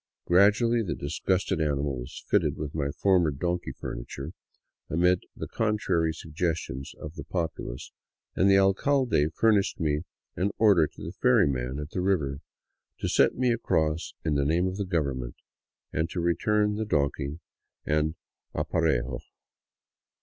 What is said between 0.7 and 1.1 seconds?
the